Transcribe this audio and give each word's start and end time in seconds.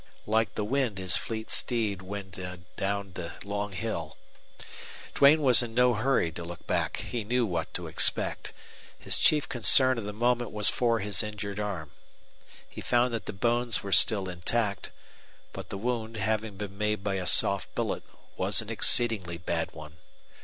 Like 0.25 0.55
the 0.55 0.63
wind 0.65 0.97
his 0.97 1.15
fleet 1.15 1.51
steed 1.51 2.01
wend 2.01 2.31
down 2.75 3.13
the 3.13 3.33
long 3.43 3.71
hill. 3.73 4.17
Duane 5.13 5.43
was 5.43 5.61
in 5.61 5.75
no 5.75 5.93
hurry 5.93 6.31
to 6.31 6.43
look 6.43 6.65
back. 6.65 6.97
He 6.97 7.23
knew 7.23 7.45
what 7.45 7.71
to 7.75 7.85
expect. 7.85 8.51
His 8.97 9.15
chief 9.19 9.47
concern 9.47 9.99
of 9.99 10.05
the 10.05 10.11
moment 10.11 10.49
was 10.51 10.69
for 10.69 10.97
his 11.01 11.21
injured 11.21 11.59
arm. 11.59 11.91
He 12.67 12.81
found 12.81 13.13
that 13.13 13.27
the 13.27 13.31
bones 13.31 13.83
were 13.83 13.91
still 13.91 14.27
intact; 14.27 14.89
but 15.53 15.69
the 15.69 15.77
wound, 15.77 16.17
having 16.17 16.57
been 16.57 16.79
made 16.79 17.03
by 17.03 17.17
a 17.17 17.27
soft 17.27 17.75
bullet, 17.75 18.01
was 18.35 18.59
an 18.59 18.71
exceedingly 18.71 19.37
bad 19.37 19.71
one. 19.71 19.97